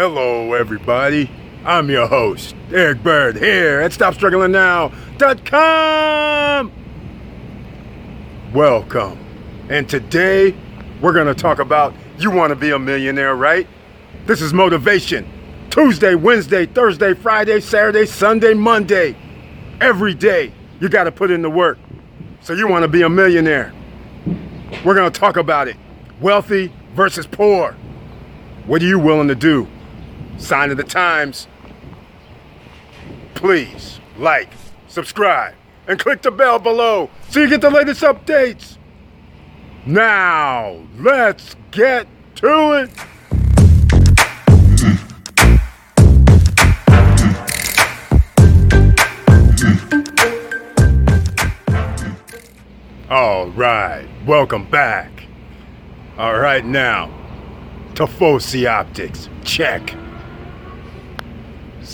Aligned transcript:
Hello, 0.00 0.54
everybody. 0.54 1.30
I'm 1.62 1.90
your 1.90 2.06
host, 2.06 2.56
Eric 2.72 3.02
Bird, 3.02 3.36
here 3.36 3.80
at 3.80 3.92
StopStrugglingNow.com. 3.92 6.72
Welcome. 8.54 9.18
And 9.68 9.86
today, 9.86 10.56
we're 11.02 11.12
going 11.12 11.26
to 11.26 11.34
talk 11.34 11.58
about 11.58 11.92
you 12.18 12.30
want 12.30 12.48
to 12.48 12.56
be 12.56 12.70
a 12.70 12.78
millionaire, 12.78 13.36
right? 13.36 13.68
This 14.24 14.40
is 14.40 14.54
motivation. 14.54 15.30
Tuesday, 15.68 16.14
Wednesday, 16.14 16.64
Thursday, 16.64 17.12
Friday, 17.12 17.60
Saturday, 17.60 18.06
Sunday, 18.06 18.54
Monday. 18.54 19.14
Every 19.82 20.14
day, 20.14 20.50
you 20.80 20.88
got 20.88 21.04
to 21.04 21.12
put 21.12 21.30
in 21.30 21.42
the 21.42 21.50
work. 21.50 21.78
So, 22.40 22.54
you 22.54 22.68
want 22.68 22.84
to 22.84 22.88
be 22.88 23.02
a 23.02 23.10
millionaire. 23.10 23.74
We're 24.82 24.94
going 24.94 25.12
to 25.12 25.20
talk 25.20 25.36
about 25.36 25.68
it 25.68 25.76
wealthy 26.22 26.72
versus 26.94 27.26
poor. 27.26 27.72
What 28.64 28.80
are 28.80 28.86
you 28.86 28.98
willing 28.98 29.28
to 29.28 29.34
do? 29.34 29.68
Sign 30.40 30.72
of 30.72 30.76
the 30.78 30.84
times. 30.84 31.46
Please 33.34 34.00
like, 34.18 34.50
subscribe, 34.88 35.54
and 35.86 35.98
click 35.98 36.22
the 36.22 36.30
bell 36.30 36.58
below 36.58 37.08
so 37.28 37.40
you 37.40 37.48
get 37.48 37.60
the 37.60 37.70
latest 37.70 38.02
updates. 38.02 38.76
Now, 39.86 40.80
let's 40.98 41.56
get 41.70 42.06
to 42.36 42.72
it. 42.72 42.90
All 53.08 53.48
right, 53.48 54.06
welcome 54.26 54.68
back. 54.70 55.10
All 56.18 56.38
right, 56.38 56.64
now, 56.64 57.10
Tifosi 57.94 58.70
Optics, 58.70 59.28
check. 59.44 59.94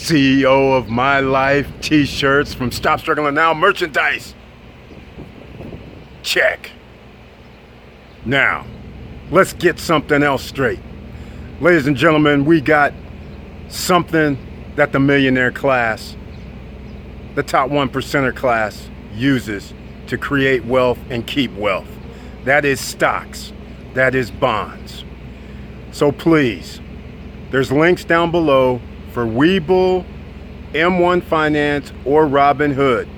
CEO 0.06 0.78
of 0.78 0.88
My 0.88 1.19
Life 1.19 1.67
t 1.81 2.05
shirts 2.05 2.55
from 2.55 2.70
Stop 2.70 3.00
Struggling 3.00 3.34
Now 3.34 3.53
merchandise, 3.53 4.36
check. 6.22 6.70
Now, 8.25 8.64
let's 9.33 9.53
get 9.53 9.81
something 9.81 10.22
else 10.22 10.44
straight. 10.44 10.78
Ladies 11.61 11.89
and 11.89 11.97
gentlemen, 11.97 12.44
we 12.44 12.61
got 12.61 12.94
something 13.66 14.39
that 14.77 14.92
the 14.92 15.00
millionaire 15.00 15.50
class, 15.50 16.14
the 17.34 17.42
top 17.42 17.70
one 17.70 17.88
percenter 17.88 18.34
class, 18.34 18.88
uses 19.12 19.75
to 20.06 20.16
create 20.16 20.64
wealth 20.64 21.00
and 21.11 21.27
keep 21.27 21.53
wealth. 21.55 21.88
That 22.44 22.64
is 22.64 22.78
stocks, 22.78 23.53
that 23.94 24.14
is 24.14 24.31
bonds. 24.31 25.05
So 25.91 26.12
please, 26.12 26.81
there's 27.50 27.72
links 27.72 28.05
down 28.05 28.31
below 28.31 28.81
for 29.17 29.25
Webull, 29.25 30.05
M1 30.75 31.22
Finance, 31.22 31.91
or 32.05 32.27
Robinhood. 32.27 33.09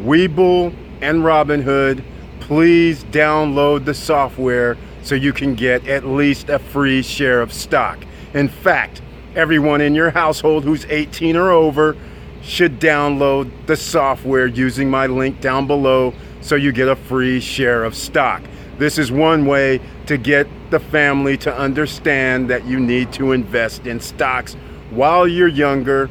Webull 0.00 0.74
and 1.00 1.22
Robinhood, 1.22 2.02
please 2.40 3.04
download 3.04 3.84
the 3.84 3.94
software 3.94 4.76
so 5.04 5.14
you 5.14 5.32
can 5.32 5.54
get 5.54 5.86
at 5.86 6.04
least 6.04 6.48
a 6.48 6.58
free 6.58 7.02
share 7.02 7.40
of 7.40 7.52
stock. 7.52 8.00
In 8.34 8.48
fact, 8.48 9.00
everyone 9.36 9.80
in 9.80 9.94
your 9.94 10.10
household 10.10 10.64
who's 10.64 10.84
18 10.86 11.36
or 11.36 11.50
over 11.50 11.96
should 12.42 12.80
download 12.80 13.48
the 13.66 13.76
software 13.76 14.48
using 14.48 14.90
my 14.90 15.06
link 15.06 15.40
down 15.40 15.68
below 15.68 16.12
so 16.40 16.56
you 16.56 16.72
get 16.72 16.88
a 16.88 16.96
free 16.96 17.38
share 17.38 17.84
of 17.84 17.94
stock. 17.94 18.42
This 18.78 18.98
is 18.98 19.12
one 19.12 19.46
way 19.46 19.80
to 20.06 20.16
get 20.16 20.48
the 20.70 20.80
family 20.80 21.36
to 21.38 21.56
understand 21.56 22.50
that 22.50 22.66
you 22.66 22.80
need 22.80 23.12
to 23.12 23.30
invest 23.30 23.86
in 23.86 24.00
stocks 24.00 24.56
while 24.90 25.28
you're 25.28 25.48
younger 25.48 26.10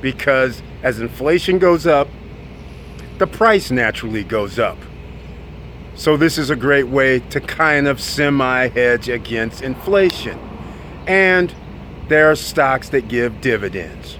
because 0.00 0.62
as 0.82 1.00
inflation 1.00 1.58
goes 1.58 1.86
up, 1.86 2.08
the 3.18 3.26
price 3.26 3.70
naturally 3.70 4.24
goes 4.24 4.58
up. 4.58 4.78
So, 5.94 6.16
this 6.16 6.38
is 6.38 6.50
a 6.50 6.56
great 6.56 6.86
way 6.86 7.18
to 7.18 7.40
kind 7.40 7.88
of 7.88 8.00
semi 8.00 8.68
hedge 8.68 9.08
against 9.08 9.62
inflation. 9.62 10.38
And 11.08 11.52
there 12.06 12.30
are 12.30 12.36
stocks 12.36 12.90
that 12.90 13.08
give 13.08 13.40
dividends. 13.40 14.16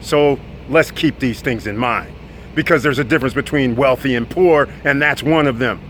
So, 0.00 0.40
let's 0.70 0.90
keep 0.90 1.18
these 1.18 1.42
things 1.42 1.66
in 1.66 1.76
mind 1.76 2.14
because 2.54 2.82
there's 2.82 2.98
a 2.98 3.04
difference 3.04 3.34
between 3.34 3.76
wealthy 3.76 4.14
and 4.14 4.28
poor, 4.28 4.68
and 4.84 5.02
that's 5.02 5.22
one 5.22 5.46
of 5.46 5.58
them. 5.58 5.80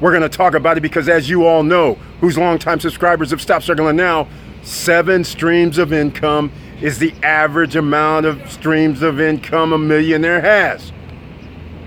We're 0.00 0.10
going 0.10 0.22
to 0.22 0.28
talk 0.28 0.54
about 0.54 0.76
it 0.76 0.82
because, 0.82 1.08
as 1.08 1.30
you 1.30 1.46
all 1.46 1.62
know, 1.62 1.94
who's 2.20 2.36
longtime 2.36 2.80
subscribers 2.80 3.30
have 3.30 3.40
Stop 3.40 3.62
Struggling 3.62 3.96
Now, 3.96 4.28
seven 4.62 5.24
streams 5.24 5.78
of 5.78 5.92
income 5.92 6.52
is 6.82 6.98
the 6.98 7.14
average 7.22 7.76
amount 7.76 8.26
of 8.26 8.50
streams 8.50 9.02
of 9.02 9.20
income 9.20 9.72
a 9.72 9.78
millionaire 9.78 10.40
has. 10.40 10.92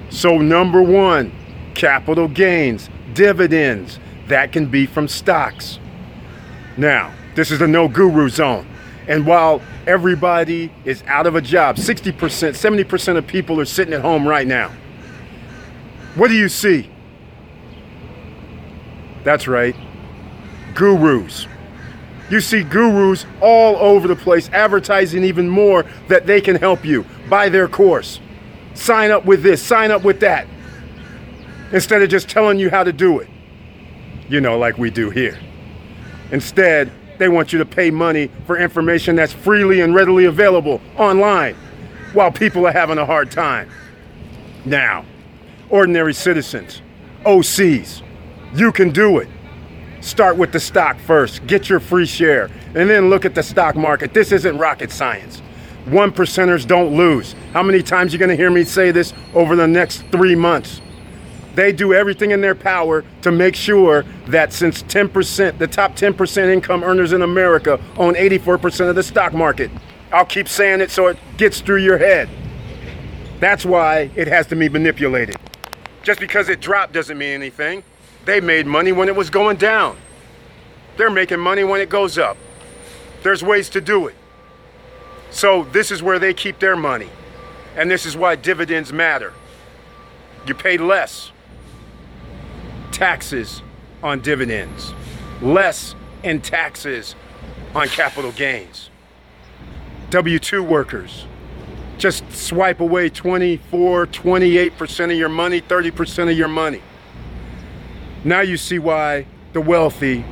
So, 0.10 0.38
number 0.38 0.82
one, 0.82 1.34
capital 1.74 2.30
gains, 2.30 2.90
dividends, 3.14 4.00
that 4.28 4.54
can 4.54 4.68
be 4.68 4.86
from 4.86 5.10
stocks. 5.10 5.80
Now, 6.78 7.14
this 7.36 7.52
is 7.52 7.60
the 7.60 7.68
no 7.68 7.90
guru 7.90 8.30
zone. 8.30 8.66
And 9.08 9.26
while 9.26 9.62
everybody 9.86 10.72
is 10.86 11.04
out 11.08 11.28
of 11.28 11.36
a 11.36 11.42
job, 11.42 11.76
60%, 11.76 12.14
70% 12.16 13.18
of 13.18 13.28
people 13.28 13.60
are 13.60 13.66
sitting 13.66 13.94
at 13.94 14.02
home 14.02 14.26
right 14.26 14.48
now. 14.48 14.72
What 16.16 16.30
do 16.30 16.36
you 16.36 16.48
see? 16.48 16.90
That's 19.26 19.48
right, 19.48 19.76
gurus. 20.74 21.48
You 22.30 22.42
see 22.42 22.64
gurus 22.64 23.26
all 23.40 23.76
over 23.78 24.08
the 24.08 24.16
place 24.16 24.50
advertising 24.50 25.24
even 25.24 25.48
more 25.48 25.86
that 26.08 26.26
they 26.26 26.42
can 26.42 26.56
help 26.56 26.84
you. 26.84 27.06
Buy 27.30 27.50
their 27.50 27.68
course. 27.68 28.20
Sign 28.74 29.12
up 29.12 29.26
with 29.26 29.44
this, 29.44 29.62
sign 29.62 29.92
up 29.92 30.04
with 30.04 30.20
that. 30.22 30.48
Instead 31.72 32.02
of 32.02 32.10
just 32.10 32.30
telling 32.30 32.60
you 32.60 32.70
how 32.70 32.84
to 32.84 32.94
do 32.94 33.20
it. 33.20 33.28
You 34.28 34.42
know, 34.42 34.58
like 34.58 34.78
we 34.78 34.90
do 34.90 35.10
here. 35.10 35.38
Instead, 36.32 36.92
they 37.18 37.30
want 37.30 37.54
you 37.54 37.60
to 37.60 37.66
pay 37.66 37.92
money 37.92 38.30
for 38.46 38.58
information 38.58 39.16
that's 39.16 39.32
freely 39.32 39.82
and 39.82 39.94
readily 39.94 40.26
available 40.26 40.82
online 40.98 41.56
while 42.14 42.32
people 42.32 42.66
are 42.66 42.72
having 42.72 42.98
a 42.98 43.06
hard 43.06 43.30
time. 43.32 43.70
Now, 44.66 45.06
ordinary 45.70 46.14
citizens, 46.14 46.82
OCs, 47.24 48.02
you 48.56 48.72
can 48.72 48.92
do 48.92 49.20
it. 49.20 49.30
Start 50.06 50.38
with 50.38 50.52
the 50.52 50.60
stock 50.60 51.00
first, 51.00 51.48
get 51.48 51.68
your 51.68 51.80
free 51.80 52.06
share, 52.06 52.52
and 52.76 52.88
then 52.88 53.10
look 53.10 53.26
at 53.26 53.34
the 53.34 53.42
stock 53.42 53.76
market. 53.76 54.14
This 54.14 54.32
isn't 54.32 54.56
rocket 54.60 54.92
science. 54.92 55.40
One 55.86 56.12
percenters 56.12 56.66
don't 56.68 56.96
lose. 56.96 57.34
How 57.54 57.64
many 57.64 57.82
times 57.82 58.14
are 58.14 58.18
you 58.18 58.28
to 58.28 58.36
hear 58.36 58.52
me 58.52 58.66
say 58.66 58.92
this 58.92 59.14
over 59.34 59.56
the 59.56 59.68
next 59.68 60.04
three 60.12 60.36
months? 60.36 60.80
They 61.56 61.72
do 61.72 61.96
everything 61.96 62.30
in 62.30 62.40
their 62.40 62.54
power 62.54 63.04
to 63.24 63.32
make 63.32 63.56
sure 63.56 64.04
that 64.28 64.54
since 64.54 64.84
10%, 64.84 65.58
the 65.58 65.66
top 65.66 65.96
10% 65.96 66.54
income 66.54 66.84
earners 66.84 67.12
in 67.12 67.24
America 67.24 67.82
own 67.98 68.14
84% 68.14 68.88
of 68.88 68.96
the 68.96 69.02
stock 69.02 69.34
market. 69.34 69.72
I'll 70.14 70.24
keep 70.24 70.48
saying 70.48 70.82
it 70.82 70.92
so 70.92 71.08
it 71.08 71.18
gets 71.38 71.62
through 71.62 71.82
your 71.82 71.98
head. 71.98 72.30
That's 73.40 73.66
why 73.66 74.12
it 74.16 74.28
has 74.28 74.46
to 74.48 74.56
be 74.56 74.70
manipulated. 74.70 75.38
Just 76.04 76.20
because 76.20 76.48
it 76.48 76.62
dropped 76.62 76.94
doesn't 76.94 77.18
mean 77.18 77.34
anything. 77.34 77.84
They 78.26 78.42
made 78.42 78.66
money 78.66 78.92
when 78.92 79.08
it 79.08 79.16
was 79.16 79.30
going 79.30 79.58
down. 79.58 79.98
They're 80.98 81.10
making 81.10 81.40
money 81.40 81.64
when 81.64 81.82
it 81.82 81.90
goes 81.90 82.18
up. 82.18 82.38
There's 83.24 83.44
ways 83.44 83.70
to 83.70 83.82
do 83.82 84.08
it. 84.08 84.16
So, 85.32 85.64
this 85.66 85.92
is 85.92 86.02
where 86.02 86.20
they 86.20 86.34
keep 86.34 86.60
their 86.60 86.76
money. 86.76 87.10
And 87.76 87.92
this 87.92 88.06
is 88.06 88.16
why 88.16 88.36
dividends 88.36 88.94
matter. 88.94 89.34
You 90.48 90.54
pay 90.54 90.78
less 90.78 91.32
taxes 92.92 93.62
on 94.02 94.22
dividends, 94.22 94.94
less 95.42 95.96
in 96.24 96.42
taxes 96.42 97.16
on 97.74 97.88
capital 97.90 98.32
gains. 98.32 98.90
W 100.12 100.40
2 100.40 100.64
workers 100.64 101.26
just 101.98 102.30
swipe 102.32 102.80
away 102.80 103.10
24, 103.10 104.08
28% 104.08 105.06
of 105.06 105.18
your 105.18 105.30
money, 105.30 105.62
30% 105.62 106.32
of 106.32 106.38
your 106.38 106.48
money. 106.48 106.82
Now 108.26 108.42
you 108.42 108.58
see 108.58 108.80
why 108.80 109.28
the 109.54 109.62
wealthy 109.62 110.26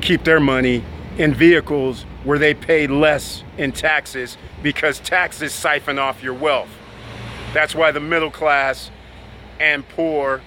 keep 0.00 0.24
their 0.24 0.40
money 0.40 0.82
in 1.18 1.34
vehicles 1.34 2.06
where 2.24 2.38
they 2.38 2.54
pay 2.54 2.86
less 2.86 3.44
in 3.58 3.70
taxes 3.70 4.38
because 4.62 4.98
taxes 5.00 5.52
siphon 5.52 5.98
off 5.98 6.22
your 6.22 6.32
wealth. 6.32 6.70
That's 7.52 7.74
why 7.74 7.92
the 7.92 8.00
middle 8.00 8.30
class 8.30 8.90
and 9.60 9.86
poor 9.90 10.40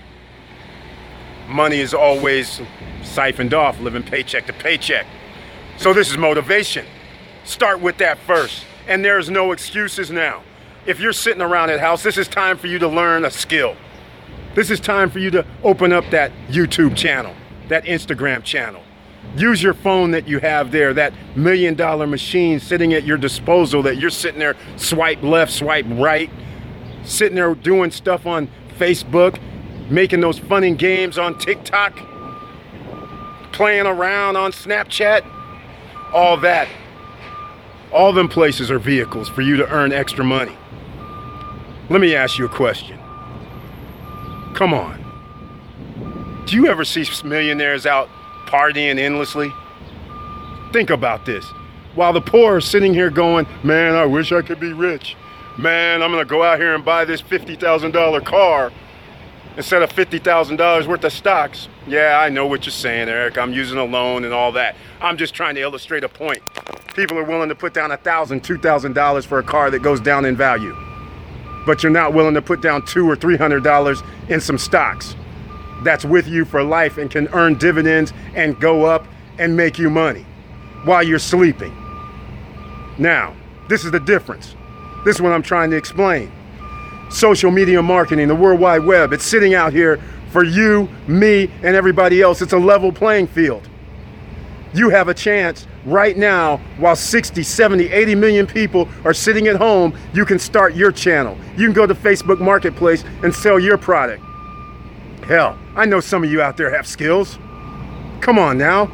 money 1.48 1.78
is 1.78 1.94
always 1.94 2.62
siphoned 3.04 3.54
off, 3.54 3.80
living 3.80 4.02
paycheck 4.02 4.48
to 4.48 4.54
paycheck. 4.54 5.06
So 5.78 5.94
this 5.94 6.10
is 6.10 6.18
motivation. 6.18 6.88
Start 7.46 7.80
with 7.80 8.00
that 8.00 8.18
first. 8.18 8.66
And 8.88 9.06
there's 9.06 9.30
no 9.30 9.52
excuses 9.52 10.10
now. 10.10 10.42
If 10.88 11.00
you're 11.00 11.14
sitting 11.14 11.44
around 11.44 11.70
at 11.70 11.80
house, 11.80 12.02
this 12.02 12.18
is 12.18 12.28
time 12.28 12.58
for 12.58 12.66
you 12.66 12.80
to 12.80 12.88
learn 12.88 13.24
a 13.24 13.32
skill. 13.32 13.76
This 14.58 14.72
is 14.72 14.80
time 14.80 15.12
for 15.12 15.20
you 15.20 15.30
to 15.30 15.46
open 15.64 15.94
up 15.94 16.10
that 16.10 16.32
YouTube 16.48 16.98
channel, 16.98 17.36
that 17.68 17.84
Instagram 17.84 18.44
channel. 18.44 18.82
Use 19.36 19.62
your 19.62 19.76
phone 19.76 20.10
that 20.10 20.28
you 20.28 20.40
have 20.40 20.72
there, 20.72 20.96
that 20.96 21.14
million 21.36 21.76
dollar 21.76 22.08
machine 22.08 22.60
sitting 22.60 22.92
at 22.96 23.04
your 23.04 23.18
disposal 23.20 23.84
that 23.84 23.98
you're 23.98 24.10
sitting 24.10 24.40
there 24.40 24.56
swipe 24.76 25.22
left, 25.22 25.52
swipe 25.52 25.86
right, 25.90 26.32
sitting 27.04 27.36
there 27.36 27.54
doing 27.54 27.92
stuff 27.92 28.26
on 28.26 28.50
Facebook, 28.80 29.40
making 29.92 30.22
those 30.22 30.40
funny 30.40 30.74
games 30.74 31.20
on 31.20 31.38
TikTok, 31.38 31.96
playing 33.52 33.86
around 33.86 34.38
on 34.38 34.52
Snapchat, 34.52 35.24
all 36.12 36.36
that. 36.38 36.68
All 37.94 38.12
them 38.12 38.28
places 38.28 38.72
are 38.72 38.80
vehicles 38.80 39.30
for 39.30 39.44
you 39.44 39.56
to 39.58 39.70
earn 39.70 39.94
extra 39.94 40.26
money. 40.26 40.58
Let 41.92 42.02
me 42.02 42.16
ask 42.16 42.40
you 42.40 42.46
a 42.46 42.50
question. 42.50 42.98
Come 44.58 44.74
on. 44.74 46.44
Do 46.48 46.56
you 46.56 46.66
ever 46.66 46.84
see 46.84 47.06
millionaires 47.24 47.86
out 47.86 48.10
partying 48.48 48.98
endlessly? 48.98 49.54
Think 50.74 50.90
about 50.90 51.28
this. 51.28 51.46
While 51.94 52.12
the 52.12 52.22
poor 52.22 52.56
are 52.56 52.62
sitting 52.62 52.92
here 52.92 53.12
going, 53.12 53.46
man, 53.64 53.94
I 53.94 54.08
wish 54.08 54.32
I 54.32 54.42
could 54.42 54.60
be 54.60 54.74
rich. 54.74 55.16
Man, 55.60 56.02
I'm 56.02 56.10
gonna 56.10 56.26
go 56.26 56.42
out 56.42 56.58
here 56.58 56.74
and 56.74 56.84
buy 56.84 57.06
this 57.06 57.22
$50,000 57.22 58.26
car 58.26 58.72
instead 59.58 59.84
of 59.84 59.94
$50,000 59.94 60.88
worth 60.88 61.04
of 61.04 61.14
stocks. 61.14 61.68
Yeah, 61.86 62.18
I 62.20 62.30
know 62.30 62.48
what 62.48 62.66
you're 62.66 62.72
saying, 62.72 63.10
Eric. 63.10 63.38
I'm 63.38 63.54
using 63.54 63.78
a 63.78 63.86
loan 63.86 64.26
and 64.26 64.34
all 64.34 64.52
that. 64.54 64.76
I'm 65.02 65.18
just 65.18 65.36
trying 65.36 65.54
to 65.54 65.62
illustrate 65.62 66.04
a 66.04 66.10
point. 66.10 66.42
People 66.96 67.20
are 67.20 67.24
willing 67.24 67.50
to 67.50 67.56
put 67.56 67.76
down 67.76 67.92
$1,000, 67.92 68.42
$2,000 68.42 69.26
for 69.28 69.38
a 69.38 69.44
car 69.44 69.70
that 69.70 69.84
goes 69.84 70.00
down 70.00 70.26
in 70.26 70.36
value. 70.36 70.76
But 71.68 71.84
you're 71.84 71.92
not 71.92 72.14
willing 72.14 72.34
to 72.34 72.42
put 72.42 72.62
down 72.62 72.84
two 72.86 73.08
or 73.08 73.16
$300 73.16 74.30
in 74.30 74.42
some 74.42 74.58
stocks 74.58 75.16
that's 75.84 76.06
with 76.06 76.28
you 76.28 76.46
for 76.46 76.64
life 76.64 76.98
and 76.98 77.10
can 77.10 77.28
earn 77.30 77.58
dividends 77.58 78.14
and 78.36 78.60
go 78.60 78.86
up 78.86 79.08
and 79.38 79.56
make 79.56 79.78
you 79.78 79.90
money 79.90 80.26
while 80.84 81.04
you're 81.04 81.20
sleeping. 81.20 81.76
Now, 82.98 83.36
this 83.70 83.86
is 83.86 83.92
the 83.92 84.00
difference. 84.00 84.56
This 85.06 85.18
is 85.18 85.22
what 85.22 85.32
I'm 85.32 85.44
trying 85.44 85.70
to 85.72 85.78
explain. 85.78 86.32
Social 87.10 87.52
media 87.52 87.82
marketing, 87.82 88.28
the 88.28 88.36
World 88.36 88.60
Wide 88.60 88.84
Web, 88.84 89.14
it's 89.14 89.24
sitting 89.24 89.54
out 89.54 89.72
here 89.72 90.02
for 90.32 90.44
you, 90.44 90.90
me, 91.08 91.52
and 91.64 91.76
everybody 91.76 92.22
else. 92.22 92.42
It's 92.42 92.54
a 92.54 92.58
level 92.58 92.92
playing 92.92 93.28
field. 93.28 93.70
You 94.74 94.90
have 94.90 95.08
a 95.08 95.14
chance 95.14 95.68
right 95.88 96.18
now 96.18 96.58
while 96.78 96.96
60, 96.96 97.42
70, 97.42 97.86
80 97.86 98.16
million 98.16 98.46
people 98.46 98.90
are 99.06 99.14
sitting 99.14 99.48
at 99.48 99.56
home. 99.56 99.98
You 100.14 100.26
can 100.26 100.38
start 100.38 100.76
your 100.76 100.92
channel. 100.92 101.38
You 101.56 101.66
can 101.66 101.74
go 101.74 101.88
to 101.88 101.96
Facebook 101.96 102.40
Marketplace 102.40 103.04
and 103.24 103.34
sell 103.34 103.58
your 103.58 103.78
product. 103.78 104.24
Hell, 105.24 105.58
I 105.76 105.86
know 105.86 106.00
some 106.00 106.24
of 106.24 106.32
you 106.32 106.42
out 106.42 106.58
there 106.58 106.70
have 106.70 106.86
skills. 106.86 107.38
Come 108.22 108.38
on 108.38 108.58
now. 108.58 108.92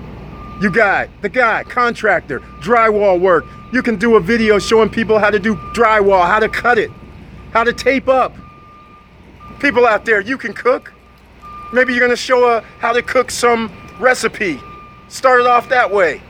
You 0.62 0.70
got 0.70 1.10
the 1.22 1.30
guy, 1.30 1.64
contractor, 1.64 2.40
drywall 2.62 3.20
work. 3.20 3.46
You 3.72 3.82
can 3.82 3.98
do 3.98 4.16
a 4.16 4.20
video 4.20 4.60
showing 4.60 4.90
people 4.90 5.18
how 5.18 5.32
to 5.32 5.40
do 5.40 5.56
drywall, 5.74 6.26
how 6.26 6.40
to 6.40 6.48
cut 6.48 6.78
it, 6.78 6.92
how 7.52 7.64
to 7.64 7.74
tape 7.74 8.08
up. 8.08 8.36
People 9.60 9.86
out 9.86 10.06
there, 10.06 10.22
you 10.22 10.38
can 10.38 10.54
cook. 10.54 10.94
Maybe 11.72 11.94
you're 11.94 12.06
gonna 12.06 12.16
show 12.16 12.48
a, 12.50 12.62
how 12.80 12.94
to 12.94 13.02
cook 13.02 13.32
some 13.32 13.72
recipe. 14.00 14.60
Start 15.08 15.42
it 15.42 15.48
off 15.48 15.70
that 15.70 15.92
way. 15.92 16.22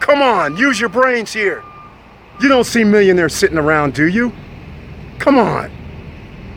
Come 0.00 0.22
on, 0.22 0.56
use 0.56 0.80
your 0.80 0.88
brains 0.88 1.32
here. 1.32 1.62
You 2.40 2.48
don't 2.48 2.64
see 2.64 2.84
millionaires 2.84 3.34
sitting 3.34 3.58
around, 3.58 3.94
do 3.94 4.06
you? 4.06 4.32
Come 5.18 5.38
on, 5.38 5.70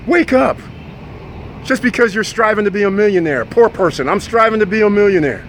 wake 0.08 0.34
up. 0.34 0.58
Just 1.64 1.82
because 1.82 2.16
you're 2.16 2.24
striving 2.24 2.66
to 2.66 2.72
be 2.72 2.84
a 2.84 2.92
millionaire, 2.92 3.46
poor 3.46 3.70
person, 3.70 4.10
I'm 4.10 4.20
striving 4.20 4.60
to 4.60 4.66
be 4.66 4.82
a 4.82 4.90
millionaire. 4.90 5.46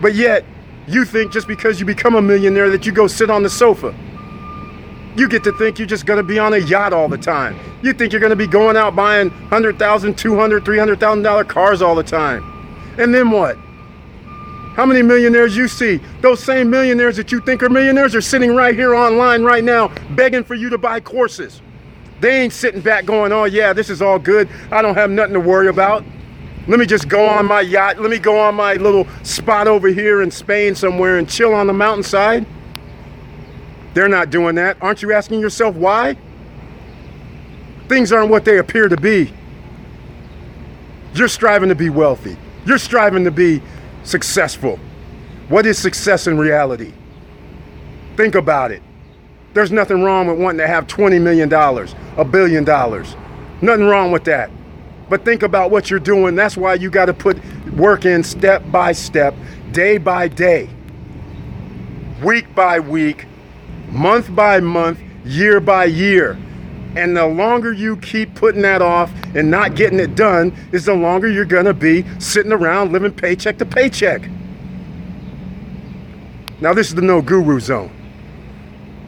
But 0.00 0.14
yet, 0.14 0.44
you 0.86 1.04
think 1.04 1.32
just 1.32 1.46
because 1.46 1.80
you 1.80 1.86
become 1.86 2.14
a 2.14 2.22
millionaire 2.22 2.70
that 2.70 2.86
you 2.86 2.92
go 2.92 3.06
sit 3.06 3.30
on 3.30 3.42
the 3.42 3.50
sofa. 3.50 3.94
You 5.16 5.28
get 5.28 5.42
to 5.44 5.52
think 5.52 5.78
you're 5.78 5.88
just 5.88 6.04
going 6.04 6.18
to 6.18 6.22
be 6.22 6.38
on 6.38 6.52
a 6.52 6.58
yacht 6.58 6.92
all 6.92 7.08
the 7.08 7.18
time. 7.18 7.58
You 7.82 7.92
think 7.92 8.12
you're 8.12 8.20
going 8.20 8.30
to 8.30 8.36
be 8.36 8.46
going 8.46 8.76
out 8.76 8.94
buying 8.94 9.30
$100,000, 9.30 9.76
$200,000, 9.78 10.60
$300,000 10.60 11.48
cars 11.48 11.80
all 11.80 11.94
the 11.94 12.02
time. 12.02 12.44
And 12.98 13.14
then 13.14 13.30
what? 13.30 13.56
How 14.76 14.84
many 14.84 15.00
millionaires 15.00 15.56
you 15.56 15.68
see? 15.68 16.02
Those 16.20 16.44
same 16.44 16.68
millionaires 16.68 17.16
that 17.16 17.32
you 17.32 17.40
think 17.40 17.62
are 17.62 17.70
millionaires 17.70 18.14
are 18.14 18.20
sitting 18.20 18.54
right 18.54 18.74
here 18.74 18.94
online 18.94 19.42
right 19.42 19.64
now 19.64 19.88
begging 20.10 20.44
for 20.44 20.54
you 20.54 20.68
to 20.68 20.76
buy 20.76 21.00
courses. 21.00 21.62
They 22.20 22.42
ain't 22.42 22.52
sitting 22.52 22.82
back 22.82 23.06
going, 23.06 23.32
oh 23.32 23.44
yeah, 23.44 23.72
this 23.72 23.88
is 23.88 24.02
all 24.02 24.18
good. 24.18 24.50
I 24.70 24.82
don't 24.82 24.94
have 24.94 25.10
nothing 25.10 25.32
to 25.32 25.40
worry 25.40 25.68
about. 25.68 26.04
Let 26.68 26.78
me 26.78 26.84
just 26.84 27.08
go 27.08 27.26
on 27.26 27.46
my 27.46 27.62
yacht. 27.62 27.98
Let 27.98 28.10
me 28.10 28.18
go 28.18 28.38
on 28.38 28.54
my 28.54 28.74
little 28.74 29.06
spot 29.22 29.66
over 29.66 29.88
here 29.88 30.20
in 30.20 30.30
Spain 30.30 30.74
somewhere 30.74 31.16
and 31.16 31.26
chill 31.26 31.54
on 31.54 31.66
the 31.66 31.72
mountainside. 31.72 32.44
They're 33.94 34.08
not 34.08 34.28
doing 34.28 34.56
that. 34.56 34.76
Aren't 34.82 35.00
you 35.00 35.10
asking 35.14 35.40
yourself 35.40 35.74
why? 35.74 36.18
Things 37.88 38.12
aren't 38.12 38.28
what 38.28 38.44
they 38.44 38.58
appear 38.58 38.90
to 38.90 38.96
be. 38.98 39.32
You're 41.14 41.28
striving 41.28 41.70
to 41.70 41.74
be 41.74 41.88
wealthy. 41.88 42.36
You're 42.66 42.76
striving 42.76 43.24
to 43.24 43.30
be 43.30 43.62
successful. 44.06 44.78
What 45.48 45.66
is 45.66 45.78
success 45.78 46.26
in 46.26 46.38
reality? 46.38 46.92
Think 48.16 48.34
about 48.34 48.70
it. 48.70 48.82
There's 49.52 49.72
nothing 49.72 50.02
wrong 50.02 50.26
with 50.26 50.38
wanting 50.38 50.58
to 50.58 50.66
have 50.66 50.86
$20 50.86 51.20
million, 51.20 51.52
a 51.52 52.24
billion 52.24 52.64
dollars. 52.64 53.16
Nothing 53.62 53.86
wrong 53.86 54.12
with 54.12 54.24
that. 54.24 54.50
But 55.08 55.24
think 55.24 55.42
about 55.42 55.70
what 55.70 55.90
you're 55.90 56.00
doing. 56.00 56.34
That's 56.34 56.56
why 56.56 56.74
you 56.74 56.90
got 56.90 57.06
to 57.06 57.14
put 57.14 57.38
work 57.72 58.04
in 58.04 58.22
step 58.22 58.62
by 58.70 58.92
step, 58.92 59.34
day 59.72 59.98
by 59.98 60.28
day, 60.28 60.68
week 62.22 62.54
by 62.54 62.80
week, 62.80 63.26
month 63.88 64.34
by 64.34 64.60
month, 64.60 64.98
year 65.24 65.60
by 65.60 65.84
year. 65.84 66.36
And 66.96 67.16
the 67.16 67.26
longer 67.26 67.72
you 67.72 67.96
keep 67.98 68.34
putting 68.34 68.62
that 68.62 68.80
off 68.80 69.12
and 69.34 69.50
not 69.50 69.76
getting 69.76 70.00
it 70.00 70.14
done, 70.14 70.56
is 70.72 70.86
the 70.86 70.94
longer 70.94 71.28
you're 71.28 71.44
going 71.44 71.66
to 71.66 71.74
be 71.74 72.04
sitting 72.18 72.52
around 72.52 72.92
living 72.92 73.12
paycheck 73.12 73.58
to 73.58 73.66
paycheck. 73.66 74.22
Now, 76.60 76.72
this 76.72 76.88
is 76.88 76.94
the 76.94 77.02
no 77.02 77.20
guru 77.20 77.60
zone. 77.60 77.90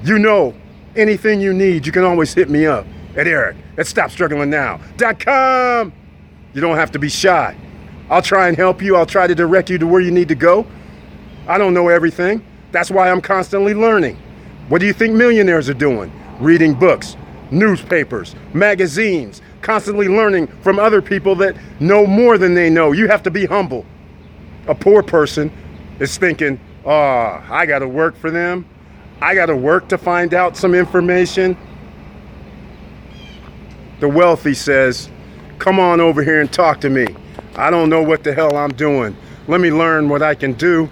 You 0.05 0.19
know, 0.19 0.55
anything 0.97 1.41
you 1.41 1.55
need, 1.55 1.87
you 1.87 1.93
can 1.93 2.05
always 2.05 2.35
hit 2.35 2.51
me 2.51 2.67
up 2.67 2.87
at 3.17 3.27
Eric 3.27 3.57
at 3.79 3.87
StopStrugglingNow.com. 3.87 5.93
You 6.53 6.61
don't 6.61 6.77
have 6.77 6.91
to 6.93 6.99
be 6.99 7.09
shy. 7.09 7.57
I'll 8.11 8.23
try 8.23 8.49
and 8.49 8.57
help 8.57 8.83
you. 8.83 8.97
I'll 8.97 9.07
try 9.07 9.27
to 9.27 9.35
direct 9.35 9.71
you 9.71 9.79
to 9.79 9.87
where 9.87 10.01
you 10.01 10.11
need 10.11 10.29
to 10.29 10.35
go. 10.35 10.67
I 11.47 11.57
don't 11.57 11.73
know 11.73 11.89
everything. 11.89 12.45
That's 12.71 12.91
why 12.91 13.11
I'm 13.11 13.23
constantly 13.23 13.73
learning. 13.73 14.19
What 14.69 14.81
do 14.81 14.87
you 14.87 14.93
think 14.93 15.15
millionaires 15.15 15.71
are 15.71 15.75
doing? 15.75 16.13
Reading 16.39 16.75
books, 16.75 17.17
newspapers, 17.51 18.35
magazines, 18.53 19.43
constantly 19.63 20.09
learning 20.09 20.47
from 20.63 20.79
other 20.79 21.03
people 21.03 21.35
that 21.37 21.57
know 21.81 22.07
more 22.07 22.39
than 22.39 22.55
they 22.55 22.71
know. 22.71 22.93
You 22.93 23.09
have 23.09 23.23
to 23.25 23.31
be 23.31 23.47
humble. 23.47 23.85
A 24.67 24.75
poor 24.75 25.03
person 25.03 25.51
is 25.99 26.17
thinking, 26.19 26.61
oh, 26.85 27.43
I 27.51 27.67
got 27.67 27.81
to 27.81 27.89
work 27.89 28.17
for 28.17 28.31
them. 28.31 28.67
I 29.21 29.35
got 29.35 29.47
to 29.47 29.57
work 29.57 29.89
to 29.89 29.99
find 29.99 30.33
out 30.35 30.57
some 30.57 30.75
information. 30.75 31.57
The 34.01 34.09
wealthy 34.09 34.55
says, 34.55 35.11
Come 35.59 35.81
on 35.81 36.01
over 36.01 36.23
here 36.23 36.41
and 36.41 36.53
talk 36.53 36.81
to 36.83 36.91
me. 36.91 37.07
I 37.57 37.71
don't 37.71 37.91
know 37.91 38.03
what 38.03 38.23
the 38.23 38.33
hell 38.33 38.57
I'm 38.57 38.71
doing. 38.71 39.17
Let 39.49 39.61
me 39.61 39.73
learn 39.73 40.09
what 40.09 40.23
I 40.23 40.37
can 40.37 40.53
do. 40.53 40.89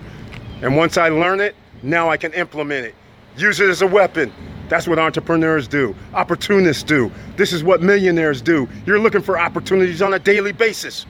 And 0.60 0.76
once 0.76 0.96
I 0.96 1.08
learn 1.08 1.38
it, 1.38 1.54
now 1.84 2.08
I 2.08 2.16
can 2.16 2.32
implement 2.32 2.86
it. 2.86 2.94
Use 3.36 3.60
it 3.60 3.68
as 3.70 3.82
a 3.82 3.86
weapon. 3.86 4.32
That's 4.68 4.88
what 4.88 4.98
entrepreneurs 4.98 5.68
do, 5.68 5.94
opportunists 6.12 6.82
do. 6.82 7.10
This 7.36 7.52
is 7.52 7.62
what 7.62 7.82
millionaires 7.82 8.42
do. 8.42 8.68
You're 8.84 8.98
looking 8.98 9.22
for 9.22 9.38
opportunities 9.38 10.02
on 10.02 10.14
a 10.14 10.18
daily 10.18 10.52
basis. 10.52 11.06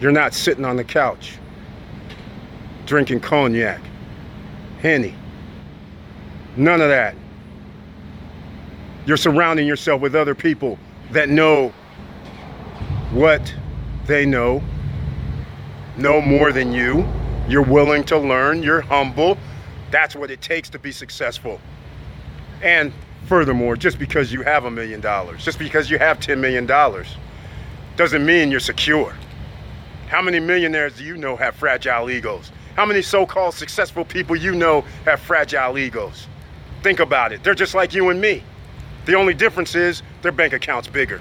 You're 0.00 0.12
not 0.12 0.34
sitting 0.34 0.64
on 0.64 0.76
the 0.76 0.84
couch 0.84 1.38
drinking 2.86 3.20
cognac 3.20 3.82
Henny. 4.80 5.14
None 6.56 6.80
of 6.80 6.88
that. 6.88 7.14
You're 9.06 9.16
surrounding 9.16 9.66
yourself 9.66 10.00
with 10.00 10.14
other 10.14 10.34
people 10.34 10.78
that 11.10 11.28
know 11.28 11.72
what 13.10 13.54
they 14.06 14.24
know, 14.24 14.62
know 15.96 16.20
more 16.20 16.52
than 16.52 16.72
you. 16.72 17.06
You're 17.48 17.62
willing 17.62 18.04
to 18.04 18.18
learn, 18.18 18.62
you're 18.62 18.80
humble. 18.80 19.38
That's 19.90 20.14
what 20.14 20.30
it 20.30 20.40
takes 20.40 20.68
to 20.70 20.78
be 20.78 20.92
successful. 20.92 21.60
And 22.62 22.92
furthermore, 23.26 23.76
just 23.76 23.98
because 23.98 24.32
you 24.32 24.42
have 24.42 24.64
a 24.64 24.70
million 24.70 25.00
dollars, 25.00 25.44
just 25.44 25.58
because 25.58 25.90
you 25.90 25.98
have 25.98 26.18
$10 26.20 26.38
million, 26.38 26.66
doesn't 27.96 28.24
mean 28.24 28.50
you're 28.50 28.60
secure. 28.60 29.14
How 30.08 30.22
many 30.22 30.40
millionaires 30.40 30.96
do 30.96 31.04
you 31.04 31.16
know 31.16 31.36
have 31.36 31.54
fragile 31.56 32.10
egos? 32.10 32.50
How 32.76 32.86
many 32.86 33.02
so-called 33.02 33.54
successful 33.54 34.04
people 34.04 34.36
you 34.36 34.54
know 34.54 34.82
have 35.04 35.20
fragile 35.20 35.78
egos? 35.78 36.26
Think 36.82 37.00
about 37.00 37.32
it. 37.32 37.42
They're 37.42 37.54
just 37.54 37.74
like 37.74 37.92
you 37.92 38.08
and 38.08 38.20
me. 38.20 38.42
The 39.04 39.14
only 39.14 39.34
difference 39.34 39.74
is 39.74 40.02
their 40.22 40.32
bank 40.32 40.52
account's 40.52 40.88
bigger. 40.88 41.20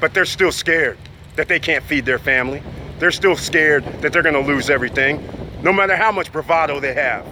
But 0.00 0.14
they're 0.14 0.24
still 0.24 0.52
scared 0.52 0.98
that 1.36 1.48
they 1.48 1.60
can't 1.60 1.84
feed 1.84 2.04
their 2.04 2.18
family. 2.18 2.62
They're 2.98 3.12
still 3.12 3.36
scared 3.36 3.84
that 4.00 4.12
they're 4.12 4.22
going 4.22 4.34
to 4.34 4.40
lose 4.40 4.68
everything, 4.68 5.22
no 5.62 5.72
matter 5.72 5.96
how 5.96 6.10
much 6.10 6.32
bravado 6.32 6.80
they 6.80 6.94
have. 6.94 7.26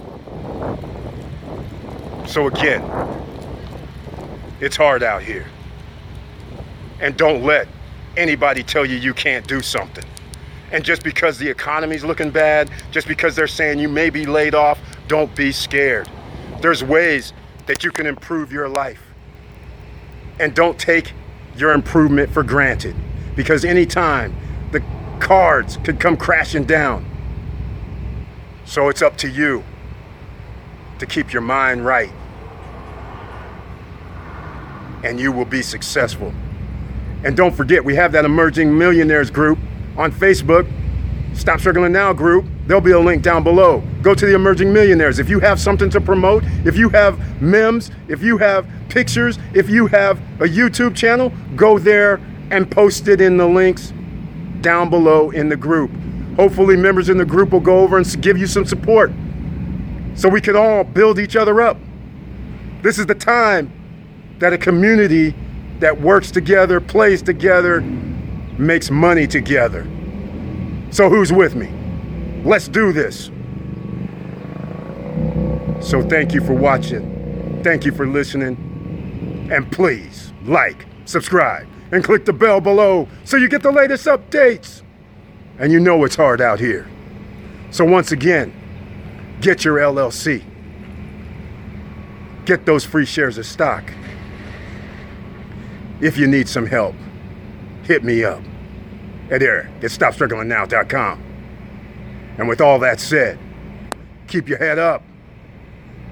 So, 2.27 2.47
again, 2.47 2.83
it's 4.59 4.75
hard 4.75 5.03
out 5.03 5.23
here. 5.23 5.45
And 6.99 7.15
don't 7.15 7.43
let 7.43 7.67
anybody 8.15 8.63
tell 8.63 8.85
you 8.85 8.95
you 8.95 9.13
can't 9.13 9.47
do 9.47 9.61
something. 9.61 10.03
And 10.71 10.83
just 10.83 11.03
because 11.03 11.37
the 11.37 11.49
economy's 11.49 12.03
looking 12.03 12.29
bad, 12.29 12.69
just 12.91 13.07
because 13.07 13.35
they're 13.35 13.47
saying 13.47 13.79
you 13.79 13.87
may 13.87 14.09
be 14.09 14.25
laid 14.25 14.55
off, 14.55 14.79
don't 15.07 15.33
be 15.35 15.51
scared. 15.51 16.09
There's 16.61 16.83
ways 16.83 17.33
that 17.67 17.83
you 17.83 17.91
can 17.91 18.05
improve 18.05 18.51
your 18.51 18.67
life. 18.67 19.01
And 20.39 20.53
don't 20.53 20.77
take 20.77 21.13
your 21.55 21.71
improvement 21.71 22.31
for 22.31 22.43
granted 22.43 22.95
because 23.35 23.63
anytime 23.63 24.35
the 24.71 24.83
cards 25.19 25.77
could 25.83 25.99
come 25.99 26.17
crashing 26.17 26.65
down. 26.65 27.05
So 28.65 28.89
it's 28.89 29.01
up 29.01 29.17
to 29.17 29.29
you 29.29 29.63
to 30.99 31.05
keep 31.05 31.33
your 31.33 31.41
mind 31.41 31.85
right. 31.85 32.11
And 35.03 35.19
you 35.19 35.31
will 35.31 35.45
be 35.45 35.61
successful. 35.61 36.33
And 37.23 37.35
don't 37.35 37.55
forget, 37.55 37.83
we 37.83 37.95
have 37.95 38.11
that 38.11 38.25
Emerging 38.25 38.77
Millionaires 38.77 39.29
group 39.29 39.59
on 39.97 40.11
Facebook. 40.11 40.69
Stop 41.33 41.59
Struggling 41.59 41.91
Now 41.91 42.13
group. 42.13 42.45
There'll 42.65 42.81
be 42.81 42.91
a 42.91 42.99
link 42.99 43.21
down 43.23 43.43
below. 43.43 43.83
Go 44.01 44.15
to 44.15 44.25
the 44.25 44.35
Emerging 44.35 44.73
Millionaires. 44.73 45.19
If 45.19 45.29
you 45.29 45.39
have 45.39 45.59
something 45.59 45.89
to 45.91 46.01
promote, 46.01 46.43
if 46.65 46.77
you 46.77 46.89
have 46.89 47.41
memes, 47.41 47.91
if 48.07 48.21
you 48.21 48.37
have 48.37 48.67
pictures, 48.89 49.37
if 49.53 49.69
you 49.69 49.87
have 49.87 50.19
a 50.41 50.45
YouTube 50.45 50.95
channel, 50.95 51.31
go 51.55 51.77
there 51.77 52.19
and 52.49 52.69
post 52.69 53.07
it 53.07 53.21
in 53.21 53.37
the 53.37 53.47
links 53.47 53.93
down 54.61 54.89
below 54.89 55.29
in 55.31 55.49
the 55.49 55.55
group. 55.55 55.91
Hopefully, 56.35 56.75
members 56.75 57.09
in 57.09 57.17
the 57.17 57.25
group 57.25 57.51
will 57.51 57.59
go 57.59 57.79
over 57.79 57.97
and 57.97 58.21
give 58.21 58.37
you 58.37 58.47
some 58.47 58.65
support 58.65 59.11
so 60.17 60.27
we 60.27 60.41
can 60.41 60.55
all 60.55 60.83
build 60.83 61.19
each 61.19 61.35
other 61.35 61.61
up. 61.61 61.77
This 62.81 62.97
is 62.97 63.05
the 63.05 63.15
time 63.15 63.71
that 64.39 64.51
a 64.51 64.57
community 64.57 65.33
that 65.79 66.01
works 66.01 66.31
together, 66.31 66.81
plays 66.81 67.21
together, 67.21 67.81
makes 68.57 68.89
money 68.89 69.27
together. 69.27 69.87
So, 70.89 71.09
who's 71.09 71.31
with 71.31 71.55
me? 71.55 71.71
Let's 72.43 72.67
do 72.67 72.91
this. 72.91 73.25
So, 75.87 76.01
thank 76.01 76.33
you 76.33 76.41
for 76.41 76.53
watching. 76.53 77.61
Thank 77.63 77.85
you 77.85 77.91
for 77.91 78.07
listening. 78.07 79.49
And 79.51 79.71
please 79.71 80.33
like, 80.45 80.85
subscribe, 81.05 81.67
and 81.91 82.03
click 82.03 82.25
the 82.25 82.33
bell 82.33 82.59
below 82.59 83.07
so 83.23 83.37
you 83.37 83.47
get 83.47 83.61
the 83.61 83.71
latest 83.71 84.07
updates. 84.07 84.81
And 85.59 85.71
you 85.71 85.79
know 85.79 86.03
it's 86.05 86.15
hard 86.15 86.41
out 86.41 86.59
here. 86.59 86.89
So, 87.69 87.85
once 87.85 88.11
again, 88.11 88.53
get 89.41 89.63
your 89.63 89.77
LLC, 89.77 90.43
get 92.45 92.65
those 92.65 92.85
free 92.85 93.05
shares 93.05 93.37
of 93.37 93.45
stock. 93.45 93.83
If 96.01 96.17
you 96.17 96.27
need 96.27 96.47
some 96.47 96.65
help, 96.65 96.95
hit 97.83 98.03
me 98.03 98.23
up 98.23 98.41
at 99.31 99.41
Eric 99.41 99.67
at 99.77 99.91
StopStrugglingNow.com. 99.91 101.23
And 102.37 102.47
with 102.47 102.61
all 102.61 102.79
that 102.79 102.99
said, 102.99 103.39
keep 104.27 104.47
your 104.47 104.59
head 104.59 104.77
up, 104.77 105.03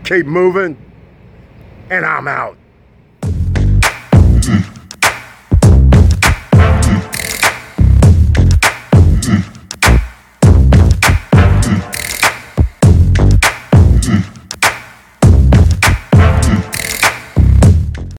keep 0.03 0.25
moving, 0.25 0.77
and 1.89 2.05
I'm 2.05 2.27
out. 2.27 2.58